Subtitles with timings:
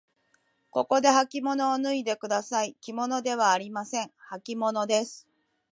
[0.71, 2.73] ここではきものを脱いでください。
[2.81, 4.11] きものではありません。
[4.17, 5.27] はきものです。